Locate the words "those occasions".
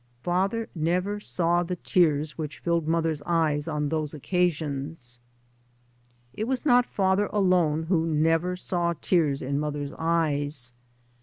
3.89-5.19